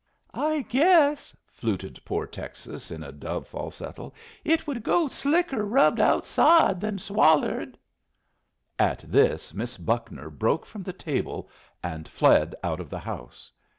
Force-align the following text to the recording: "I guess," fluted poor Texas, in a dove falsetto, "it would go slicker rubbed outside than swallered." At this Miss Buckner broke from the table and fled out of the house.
"I 0.33 0.63
guess," 0.63 1.35
fluted 1.45 1.99
poor 2.03 2.25
Texas, 2.25 2.89
in 2.89 3.03
a 3.03 3.11
dove 3.11 3.47
falsetto, 3.47 4.13
"it 4.43 4.65
would 4.65 4.81
go 4.81 5.07
slicker 5.07 5.63
rubbed 5.63 5.99
outside 5.99 6.81
than 6.81 6.97
swallered." 6.97 7.77
At 8.79 9.01
this 9.07 9.53
Miss 9.53 9.77
Buckner 9.77 10.31
broke 10.31 10.65
from 10.65 10.81
the 10.81 10.91
table 10.93 11.51
and 11.83 12.07
fled 12.07 12.55
out 12.63 12.79
of 12.79 12.89
the 12.89 13.01
house. 13.01 13.51